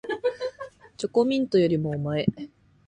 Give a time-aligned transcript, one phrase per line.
[0.97, 2.25] チョコミントよりもおまえ